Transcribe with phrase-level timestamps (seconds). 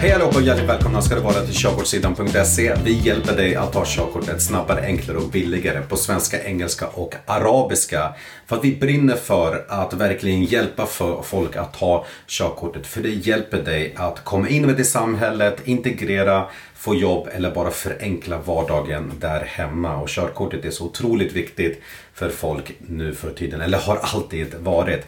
[0.00, 2.74] Hej allihopa och hjärtligt välkomna ska du vara till körkortssidan.se.
[2.84, 8.14] Vi hjälper dig att ta körkortet snabbare, enklare och billigare på svenska, engelska och arabiska.
[8.46, 12.86] För att vi brinner för att verkligen hjälpa för folk att ta körkortet.
[12.86, 17.70] För det hjälper dig att komma in med i samhället, integrera, få jobb eller bara
[17.70, 19.96] förenkla vardagen där hemma.
[19.96, 21.82] Och körkortet är så otroligt viktigt
[22.18, 25.06] för folk nu för tiden, eller har alltid varit.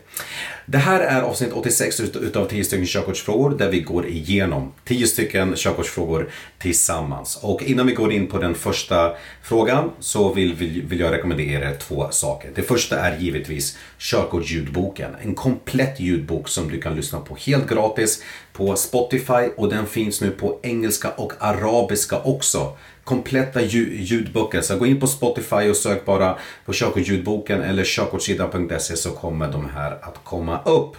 [0.67, 5.55] Det här är avsnitt 86 utav 10 stycken körkortsfrågor där vi går igenom 10 stycken
[5.57, 7.39] körkortsfrågor tillsammans.
[7.43, 11.71] Och innan vi går in på den första frågan så vill, vill, vill jag rekommendera
[11.71, 12.51] er två saker.
[12.55, 15.17] Det första är givetvis körkortsljudboken.
[15.23, 18.23] En komplett ljudbok som du kan lyssna på helt gratis
[18.61, 24.61] på Spotify och den finns nu på engelska och arabiska också kompletta ljudböcker.
[24.61, 29.69] Så gå in på Spotify och sök bara på körkortsljudboken eller körkortssidan.se så kommer de
[29.71, 30.97] här att komma upp.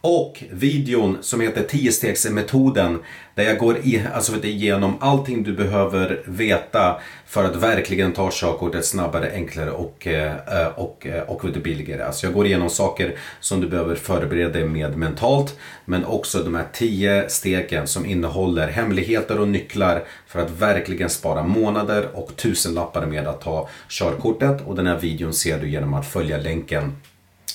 [0.00, 2.98] Och videon som heter 10-stegsmetoden
[3.34, 8.84] där jag går i, alltså igenom allting du behöver veta för att verkligen ta körkortet
[8.84, 12.02] snabbare, enklare och, eh, eh, och, eh, och, och billigare.
[12.02, 16.54] Alltså jag går igenom saker som du behöver förbereda dig med mentalt men också de
[16.54, 23.06] här 10 stegen som innehåller hemligheter och nycklar för att verkligen spara månader och tusenlappar
[23.06, 24.66] med att ta körkortet.
[24.66, 26.92] Och den här videon ser du genom att följa länken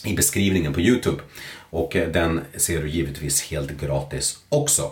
[0.05, 1.21] i beskrivningen på Youtube.
[1.69, 4.91] Och eh, den ser du givetvis helt gratis också.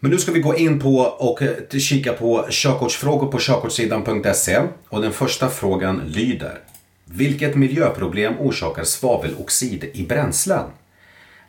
[0.00, 4.62] Men nu ska vi gå in på och eh, kika på körkortsfrågor på körkortssidan.se.
[4.88, 6.58] Och den första frågan lyder.
[7.04, 10.64] Vilket miljöproblem orsakar svaveloxid i bränslen?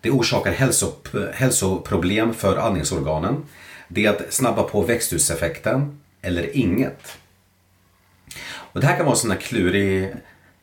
[0.01, 3.45] Det orsakar hälsop hälsoproblem för andningsorganen.
[3.87, 7.17] Det snabbar på växthuseffekten eller inget.
[8.51, 10.13] Och det här kan vara en sån här klurig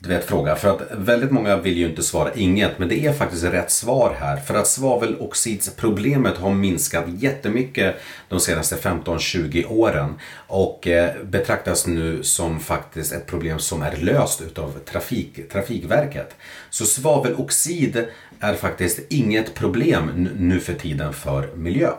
[0.07, 0.57] du vet, fråga.
[0.57, 4.17] För att väldigt många vill ju inte svara inget, men det är faktiskt rätt svar
[4.21, 4.37] här.
[4.37, 7.97] För att svaveloxidsproblemet har minskat jättemycket
[8.29, 10.15] de senaste 15-20 åren
[10.47, 16.37] och eh, betraktas nu som faktiskt ett problem som är löst utav trafik, Trafikverket.
[16.71, 18.07] Så svaveloxid
[18.41, 21.91] är faktiskt inget problem nu för tiden för miljö.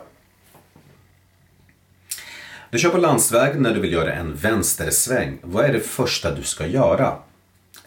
[2.70, 5.38] Du kör på landsväg när du vill göra en vänstersväng.
[5.42, 7.16] Vad är det första du ska göra?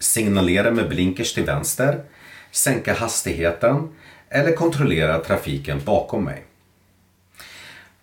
[0.02, 2.02] Signalera med blinkers till vänster,
[2.52, 3.90] sänka hastigheten
[4.30, 6.44] eller kontrollera trafiken bakom mig.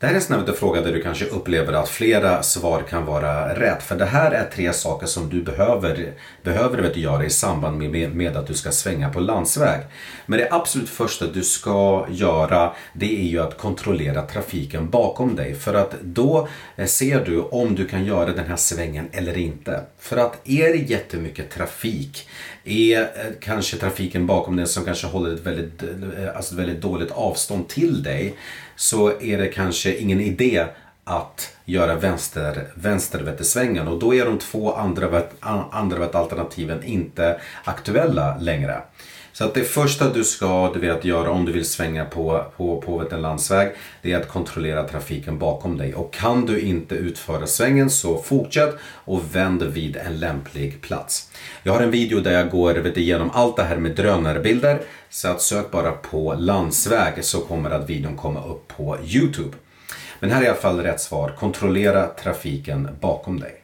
[0.01, 3.55] Det här är en sån fråga där du kanske upplever att flera svar kan vara
[3.55, 3.83] rätt.
[3.83, 8.15] För det här är tre saker som du behöver, behöver vet, göra i samband med,
[8.15, 9.81] med att du ska svänga på landsväg.
[10.27, 15.55] Men det absolut första du ska göra det är ju att kontrollera trafiken bakom dig.
[15.55, 19.83] För att då eh, ser du om du kan göra den här svängen eller inte.
[19.99, 22.29] För att är det jättemycket trafik
[22.65, 23.07] är eh,
[23.41, 27.69] kanske trafiken bakom dig som kanske håller ett väldigt, eh, alltså ett väldigt dåligt avstånd
[27.69, 28.35] till dig
[28.79, 30.67] så är det kanske ingen idé
[31.05, 35.23] att göra vänster, vänstervättesvängen och då är de två andra,
[35.71, 38.83] andra alternativen inte aktuella längre.
[39.39, 42.81] Så att det första du ska du vet, göra om du vill svänga på, på,
[42.81, 43.73] på en landsväg
[44.03, 45.95] det är att kontrollera trafiken bakom dig.
[45.95, 51.31] Och kan du inte utföra svängen så fortsätt och vänd vid en lämplig plats.
[51.63, 54.81] Jag har en video där jag går vet, igenom allt det här med drönarbilder.
[55.11, 59.57] Så att sök bara på landsväg så kommer att videon komma upp på Youtube.
[60.21, 61.35] Men här är i alla fall rätt svar.
[61.39, 63.55] Kontrollera trafiken bakom dig.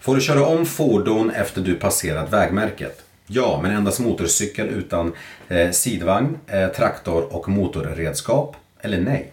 [0.00, 3.05] Får du köra om fordon efter du passerat vägmärket?
[3.26, 5.12] Ja, men endast motorcykel utan
[5.48, 8.56] eh, sidvagn, eh, traktor och motorredskap?
[8.80, 9.32] Eller nej?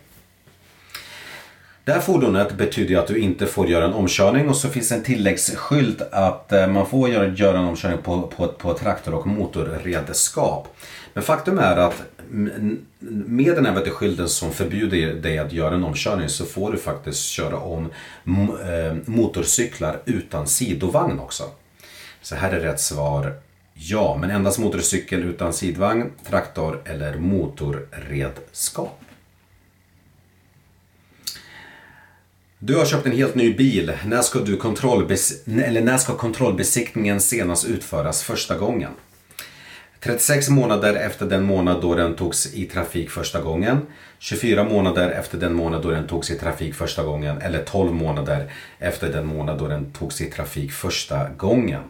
[1.86, 5.04] Det här fordonet betyder att du inte får göra en omkörning och så finns en
[5.04, 10.68] tilläggsskylt att eh, man får göra, göra en omkörning på, på, på traktor och motorredskap.
[11.14, 12.04] Men faktum är att
[13.26, 17.20] med den här skylten som förbjuder dig att göra en omkörning så får du faktiskt
[17.20, 17.90] köra om
[18.26, 21.44] eh, motorcyklar utan sidovagn också.
[22.22, 23.34] Så här är rätt svar
[23.74, 29.00] Ja, men endast motorcykel utan sidvagn, traktor eller motorredskap.
[32.60, 33.94] Du har köpt en helt ny bil.
[34.06, 38.92] När ska, du kontrollbes eller när ska kontrollbesiktningen senast utföras första gången?
[40.00, 43.82] 36 månader efter den månad då den togs i trafik första gången,
[44.20, 48.52] 24 månader efter den månad då den togs i trafik första gången eller 12 månader
[48.80, 51.82] efter den månad då den togs i trafik första gången.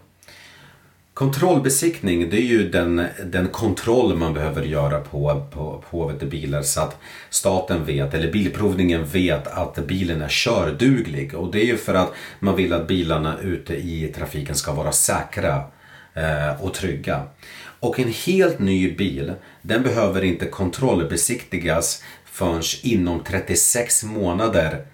[1.23, 6.81] Kontrollbesiktning det är ju den, den kontroll man behöver göra på, på, på bilar så
[6.81, 6.97] att
[7.29, 11.33] staten vet, eller bilprovningen vet att bilen är körduglig.
[11.35, 14.91] Och det är ju för att man vill att bilarna ute i trafiken ska vara
[14.91, 15.63] säkra
[16.13, 17.23] eh, och trygga.
[17.79, 24.85] Och en helt ny bil, den behöver inte kontrollbesiktigas förrän inom 36 månader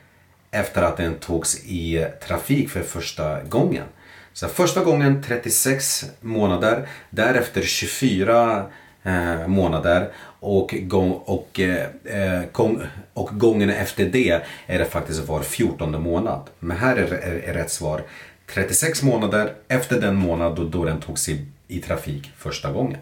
[0.52, 3.86] efter att den togs i trafik för första gången.
[4.34, 8.66] Så första gången 36 månader, därefter 24
[9.04, 12.82] eh, månader och, gång, och, eh, eh, gång,
[13.14, 16.50] och gången efter det är det faktiskt var 14 månad.
[16.60, 18.04] Men här är, är, är rätt svar
[18.54, 22.98] 36 månader efter den månad då, då den togs i, i trafik första gången.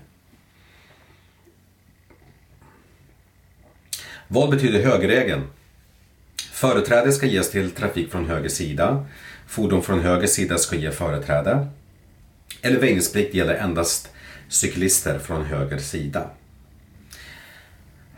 [4.28, 5.48] Vad betyder högerregeln?
[6.52, 9.06] Företräde ska ges till trafik från höger sida.
[9.48, 11.68] Fordon från höger sida ska ge företräde.
[12.62, 14.10] Eller väjningsplikt gäller endast
[14.50, 16.30] cyklister från höger sida.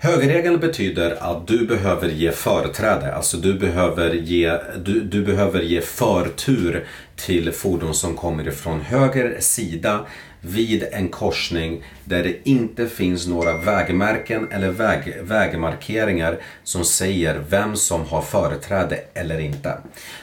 [0.01, 5.81] Högerregeln betyder att du behöver ge företräde, alltså du behöver ge, du, du behöver ge
[5.81, 10.05] förtur till fordon som kommer ifrån höger sida
[10.41, 17.75] vid en korsning där det inte finns några vägmärken eller väg, vägmarkeringar som säger vem
[17.75, 19.77] som har företräde eller inte.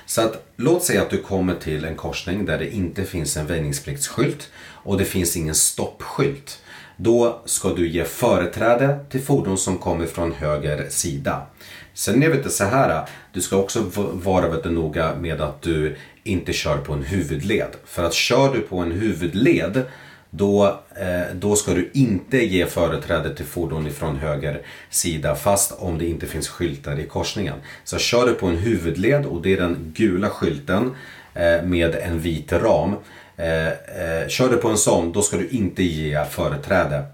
[0.07, 3.47] Så att låt säga att du kommer till en korsning där det inte finns en
[3.47, 6.61] väjningspliktsskylt och det finns ingen stoppskylt.
[6.97, 11.47] Då ska du ge företräde till fordon som kommer från höger sida.
[11.95, 16.53] Sen är det så här, du ska också vara väldigt noga med att du inte
[16.53, 17.71] kör på en huvudled.
[17.85, 19.83] För att kör du på en huvudled
[20.31, 25.99] då, eh, då ska du inte ge företräde till fordon ifrån höger sida fast om
[25.99, 27.55] det inte finns skyltar i korsningen.
[27.85, 30.95] Så kör du på en huvudled och det är den gula skylten
[31.35, 32.95] eh, med en vit ram.
[33.37, 37.05] Eh, eh, kör du på en sån då ska du inte ge företräde.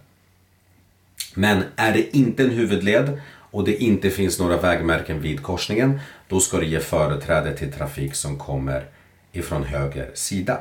[1.35, 3.21] Men är det inte en huvudled
[3.51, 8.15] och det inte finns några vägmärken vid korsningen då ska du ge företräde till trafik
[8.15, 8.85] som kommer
[9.33, 10.61] ifrån höger sida.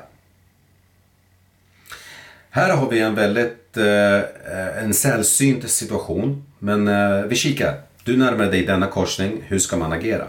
[2.50, 6.46] Här har vi en väldigt eh, eh en sällsynt situation.
[6.60, 7.82] Men eh, vi kikar.
[8.04, 9.44] Du närmar dig denna korsning.
[9.48, 10.28] Hur ska man agera?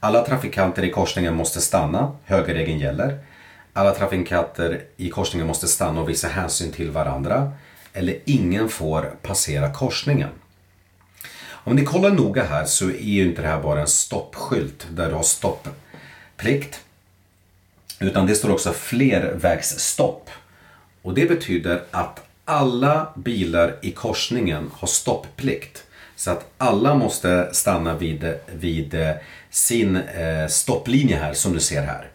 [0.00, 2.12] Alla trafikanter i korsningen måste stanna.
[2.24, 3.18] Högerregeln gäller.
[3.76, 7.52] Alla trafikanter i korsningen måste stanna och visa hänsyn till varandra.
[7.92, 10.30] Eller ingen får passera korsningen.
[11.48, 15.08] Om ni kollar noga här så är ju inte det här bara en stoppskylt där
[15.08, 16.80] du har stopplikt.
[17.98, 20.30] Utan det står också flervägsstopp.
[21.02, 25.84] Och det betyder att alla bilar i korsningen har stopplikt.
[26.16, 29.14] Så att alla måste stanna vid, vid eh,
[29.50, 32.08] sin eh, stopplinje här som du ser här.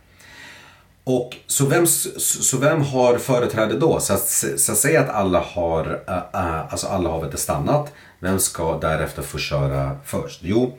[1.10, 4.00] Och så vem, så vem har företräde då?
[4.00, 4.28] Så att,
[4.58, 7.94] så säg att alla har, äh, alltså alla har stannat.
[8.20, 10.40] Vem ska därefter få köra först?
[10.44, 10.78] Jo,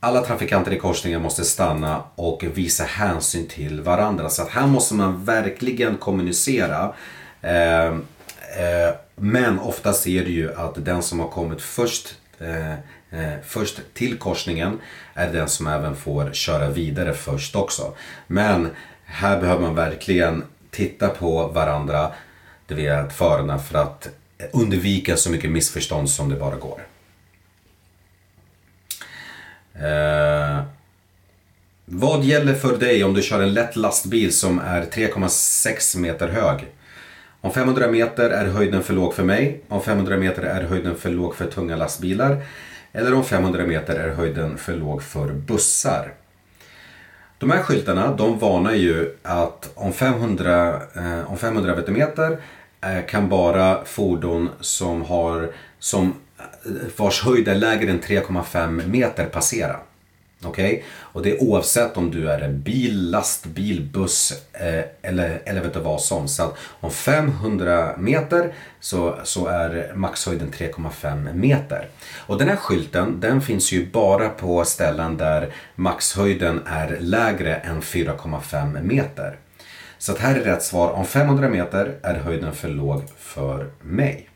[0.00, 4.30] alla trafikanter i korsningen måste stanna och visa hänsyn till varandra.
[4.30, 6.94] Så att här måste man verkligen kommunicera.
[7.42, 12.72] Eh, eh, men ofta ser du ju att den som har kommit först, eh,
[13.20, 14.80] eh, först till korsningen
[15.14, 17.94] är den som även får köra vidare först också.
[18.26, 18.70] Men
[19.10, 22.12] här behöver man verkligen titta på varandra,
[22.66, 24.08] det vill förarna, för att
[24.52, 26.80] undvika så mycket missförstånd som det bara går.
[29.74, 30.62] Eh,
[31.84, 36.66] vad gäller för dig om du kör en lätt lastbil som är 3,6 meter hög?
[37.40, 41.10] Om 500 meter är höjden för låg för mig, om 500 meter är höjden för
[41.10, 42.42] låg för tunga lastbilar
[42.92, 46.12] eller om 500 meter är höjden för låg för bussar.
[47.40, 52.38] De här skyltarna de varnar ju att om 500, eh, om 500 meter
[52.80, 59.24] eh, kan bara fordon som har som eh, vars höjd är lägre än 3,5 meter
[59.24, 59.76] passera.
[60.44, 60.72] Okej?
[60.72, 60.82] Okay?
[60.90, 65.74] Och det är oavsett om du är en bil, lastbil, buss eh, eller, eller vet
[65.74, 66.28] du vad som.
[66.28, 71.88] Så att om 500 meter så, så är maxhöjden 3,5 meter.
[72.16, 77.82] Och den här skylten den finns ju bara på ställen där maxhöjden är lägre än
[77.82, 79.38] 4,5 meter.
[79.98, 80.92] Så att här är rätt svar.
[80.92, 84.29] Om 500 meter är höjden för låg för mig.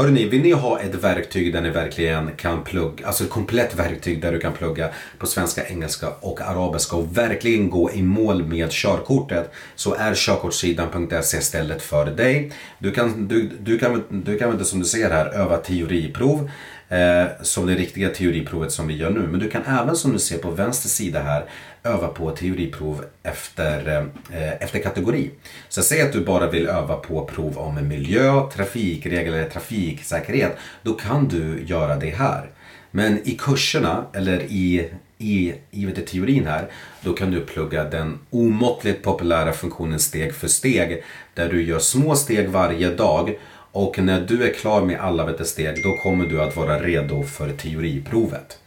[0.00, 4.22] Hörrni, vill ni ha ett verktyg där ni verkligen kan plugga, alltså ett komplett verktyg
[4.22, 4.88] där du kan plugga
[5.18, 11.40] på svenska, engelska och arabiska och verkligen gå i mål med körkortet så är körkortssidan.se
[11.40, 12.52] stället för dig.
[12.78, 16.50] Du kan, du, du, kan, du kan inte som du ser här öva teoriprov
[16.90, 19.20] Eh, som det riktiga teoriprovet som vi gör nu.
[19.20, 21.44] Men du kan även som du ser på vänster sida här
[21.82, 25.30] öva på teoriprov efter, eh, efter kategori.
[25.68, 30.56] Så säg att du bara vill öva på prov om miljö, trafikregler eller trafiksäkerhet.
[30.82, 32.50] Då kan du göra det här.
[32.90, 36.68] Men i kurserna eller i, i, i vet du, teorin här,
[37.00, 41.02] då kan du plugga den omåttligt populära funktionen steg för steg.
[41.34, 43.38] Där du gör små steg varje dag
[43.72, 47.22] och när du är klar med alla vet steg då kommer du att vara redo
[47.22, 48.58] för teoriprovet.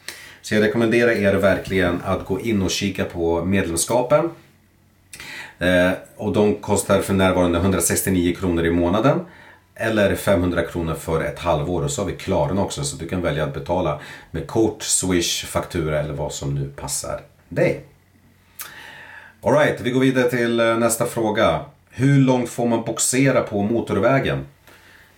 [0.42, 4.30] Så jag rekommenderar er verkligen att gå in och kika på medlemskapen.
[5.60, 9.20] Eh, och de kostar för närvarande 169 kronor i månaden.
[9.76, 13.22] Eller 500 kronor för ett halvår och så har vi Klarna också så du kan
[13.22, 14.00] välja att betala
[14.32, 17.84] med kort, swish, faktura eller vad som nu passar dig.
[19.44, 21.66] Alright, vi går vidare till eh, nästa fråga.
[21.90, 24.46] Hur långt får man boxera på motorvägen?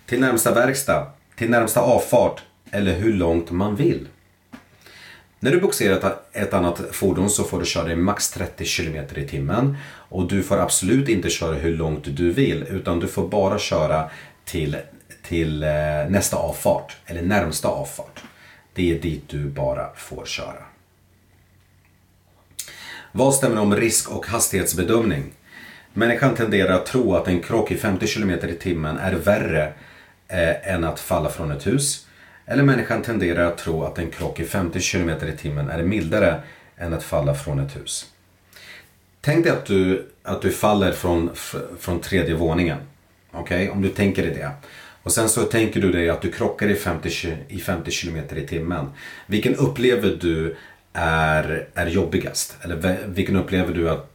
[0.06, 1.06] Till närmsta verkstad,
[1.36, 4.08] till närmsta avfart eller hur långt man vill.
[5.40, 9.28] När du boxerar ett annat fordon så får du köra i max 30 km i
[9.28, 9.76] timmen.
[9.86, 14.10] Och du får absolut inte köra hur långt du vill utan du får bara köra
[14.44, 14.76] till,
[15.22, 15.68] till eh,
[16.08, 18.22] nästa avfart, eller närmsta avfart.
[18.72, 20.64] Det är dit du bara får köra.
[23.12, 25.32] Vad stämmer om risk och hastighetsbedömning?
[25.92, 29.72] Människan tenderar att tro att en krock i 50 km i timmen är värre
[30.28, 32.06] eh, än att falla från ett hus.
[32.46, 36.40] Eller människan tenderar att tro att en krock i 50 km i timmen är mildare
[36.76, 38.06] än att falla från ett hus.
[39.20, 41.30] Tänk dig att du, att du faller från,
[41.78, 42.78] från tredje våningen.
[43.30, 43.68] Okej, okay?
[43.68, 44.50] om du tänker dig det.
[45.02, 48.46] Och sen så tänker du dig att du krockar i 50, i 50 km i
[48.46, 48.86] timmen.
[49.26, 50.56] Vilken upplever du
[50.92, 52.56] är, är jobbigast?
[52.62, 54.10] Eller vilken upplever du att,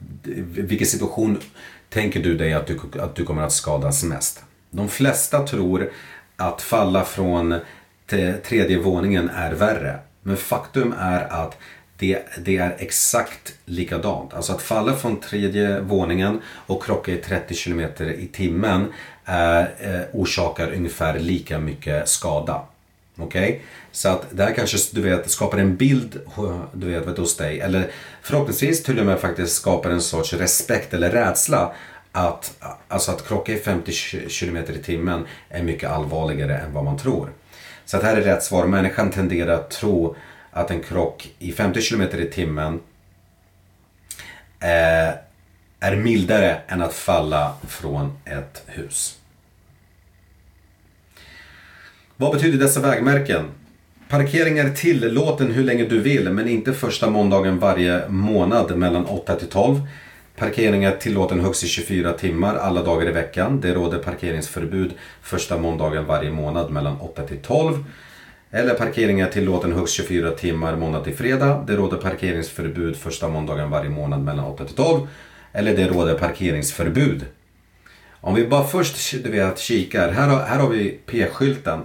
[0.51, 1.39] vilken situation
[1.89, 4.44] tänker du dig att du, att du kommer att skadas mest?
[4.72, 5.92] De flesta tror
[6.36, 7.60] att falla från
[8.44, 10.00] tredje våningen är värre.
[10.24, 11.58] Men faktum är att
[11.98, 14.34] det, det, är exakt likadant.
[14.34, 18.94] Alltså att falla från tredje våningen och krocka i 30 km i timmen
[19.26, 19.64] eh,
[20.12, 22.62] orsakar ungefär lika mycket skada.
[23.18, 23.50] Okej?
[23.50, 23.60] Okay?
[23.92, 26.20] Så att det här kanske du vet, skapar en bild
[26.74, 27.60] du vet, hos dig.
[27.60, 31.74] Eller förhoppningsvis till och med faktiskt skapar en sorts respekt eller rädsla.
[32.12, 33.92] Att, alltså att krocka i 50
[34.39, 37.30] km i timmen är mycket allvarligare än vad man tror.
[37.86, 38.68] Så att här är rätt svar.
[38.68, 40.16] Människan tenderar att tro
[40.51, 42.80] att en krock i 50 km i timmen
[44.60, 45.13] eh,
[45.80, 49.18] är mildare än att falla från ett hus.
[52.18, 53.46] Vad betyder dessa vägmärken?
[54.10, 59.36] Parkering är tillåten hur länge du vill men inte första måndagen varje månad mellan 8
[59.36, 59.82] till 12.
[60.39, 63.62] Parkering är tillåten högst i 24 timmar alla dagar i veckan.
[63.62, 67.84] Det råder parkeringsförbud första måndagen varje månad mellan 8 till 12.
[68.51, 71.63] Eller parkering är tillåten högst 24 timmar måndag till fredag.
[71.67, 75.08] Det råder parkeringsförbud första måndagen varje månad mellan 8 till 12.
[75.53, 77.25] Eller det råder parkeringsförbud.
[78.12, 80.12] Om vi bara först du vet, kikar.
[80.12, 81.79] Här har, här har vi P-skylten.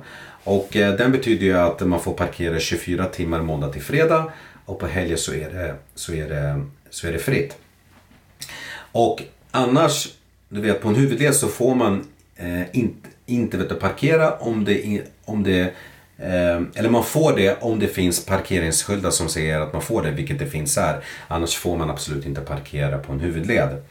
[0.45, 4.33] Och eh, den betyder ju att man får parkera 24 timmar måndag till fredag.
[4.65, 7.57] Och på helger så är det, så är det, så är det fritt.
[8.95, 10.09] Och annars,
[10.49, 15.03] du vet på en huvudled så får man eh, inte, inte vet parkera om det,
[15.25, 15.61] om det
[16.19, 20.11] eh, eller man får det om det finns parkeringsskyltar som säger att man får det,
[20.11, 21.05] vilket det finns här.
[21.29, 23.83] Annars får man absolut inte parkera på en huvudled.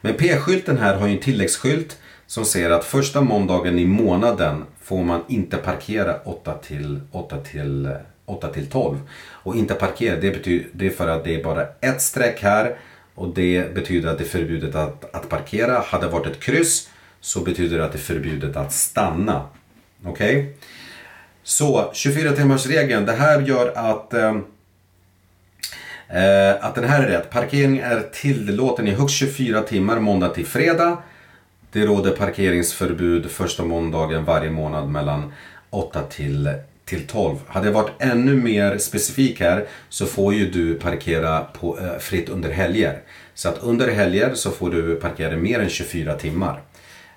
[0.00, 5.04] Men P-skylten här har ju en tilläggsskylt som säger att första måndagen i månaden får
[5.04, 7.94] man inte parkera 8 till, 8 till,
[8.24, 8.98] 8 till 12.
[9.28, 12.76] Och inte parkera, det, betyder, det är för att det är bara ett streck här
[13.14, 15.80] och det betyder att det är förbjudet att, att parkera.
[15.80, 16.88] Hade det varit ett kryss
[17.20, 19.46] så betyder det att det är förbjudet att stanna.
[20.04, 20.36] Okej?
[20.38, 20.52] Okay?
[21.42, 23.06] Så 24 timmars regeln.
[23.06, 24.44] Det här gör att ehm,
[26.08, 27.30] eh, att den här är rätt.
[27.30, 31.02] Parkering är tillåten i högst 24 timmar måndag till fredag.
[31.72, 35.32] Det råder parkeringsförbud första måndagen varje månad mellan
[35.70, 36.54] 8 till
[36.92, 37.36] till 12.
[37.46, 42.28] Hade jag varit ännu mer specifik här så får ju du parkera på, eh, fritt
[42.28, 42.98] under helger.
[43.34, 46.62] Så att under helger så får du parkera mer än 24 timmar.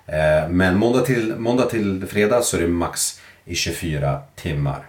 [0.06, 4.86] Eh, men måndag till, måndag till fredag så är det max i 24 timmar.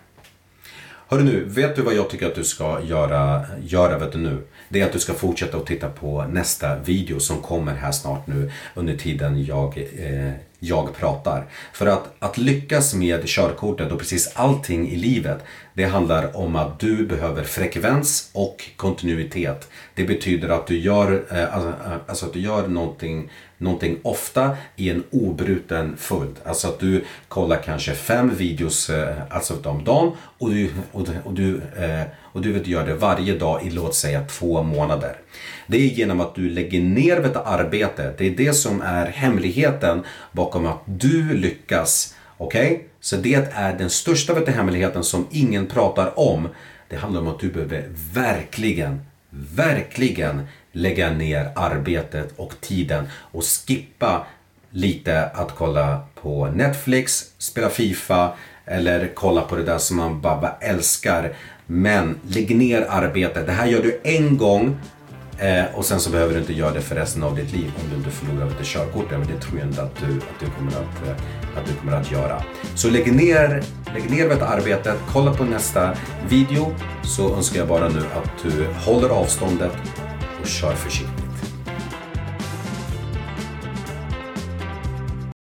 [1.08, 4.38] Hörru nu, vet du vad jag tycker att du ska göra, göra vet du nu?
[4.70, 8.28] Det är att du ska fortsätta att titta på nästa video som kommer här snart
[8.28, 11.46] nu under tiden jag, eh, jag pratar.
[11.74, 16.80] För att, att lyckas med körkortet och precis allting i livet det handlar om att
[16.80, 19.70] du behöver frekvens och kontinuitet.
[19.96, 24.58] Det betyder att du gör, eh, alltså, eh, alltså, att du gör någonting, någonting ofta
[24.76, 26.36] i en obruten följd.
[26.46, 31.34] Alltså att du kollar kanske fem videos eh, alltså om dagen och du, och, och
[31.34, 31.62] du,
[32.32, 35.18] och du vet, gör det varje dag i låt säga två månader.
[35.68, 38.14] Det är genom att du lägger ner detta arbete.
[38.18, 42.72] Det är det som är hemligheten bakom att du lyckas Okej?
[42.72, 42.84] Okay?
[43.00, 46.50] Så det är den största vet du, hemligheten som ingen pratar om.
[46.90, 54.26] Det handlar om att du behöver verkligen, verkligen lägga ner arbetet och tiden och skippa
[54.70, 58.34] lite att kolla på Netflix, spela Fifa
[58.66, 61.34] eller kolla på det där som man bara älskar.
[61.66, 63.46] Men lägg ner arbetet.
[63.46, 64.78] Det här gör du en gång
[65.40, 67.90] eh, och sen så behöver du inte göra det för resten av ditt liv om
[67.90, 69.12] du inte förlorar lite körkort.
[69.12, 71.98] Men det tror jag inte att du, att du, kommer, att, eh, att du kommer
[71.98, 72.44] att göra.
[72.76, 75.96] Så lägg ner, lägg ner det arbetet, kolla på nästa
[76.30, 79.74] video så önskar jag bara nu att du håller avståndet
[80.42, 81.27] och kör försiktigt.